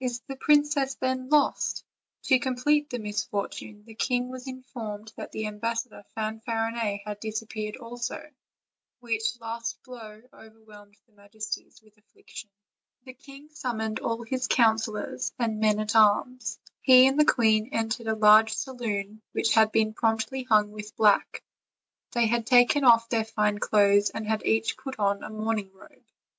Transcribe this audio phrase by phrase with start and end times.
[0.00, 1.84] is the princess, then, lost?"
[2.22, 8.30] To complete the misfortune, the king was informed that the ambassador Fanfarinet had disappeared also,
[9.00, 12.48] which last blow over whelmed their majesties with affliction.
[13.02, 16.58] The king summoned all his counselors and men at arms.
[16.80, 21.42] He and the queen entered a large saloon which had been promptly hung with black;
[22.12, 26.04] they had taken off their fine clothes, and had each put on a mourning robe.